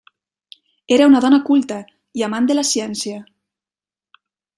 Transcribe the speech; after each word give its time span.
Era 0.95 1.09
una 1.09 1.19
dona 1.25 1.39
culta 1.49 1.77
i 2.21 2.25
amant 2.29 2.47
de 2.53 2.57
la 2.57 2.63
ciència. 2.71 3.21